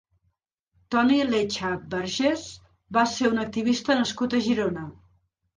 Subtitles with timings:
[0.95, 2.47] Toni Lecha Berges
[2.97, 4.89] va ser un activista nascut a Girona.